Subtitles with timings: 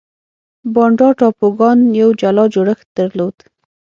[0.73, 3.35] بانډا ټاپوګان یو جلا جوړښت درلود.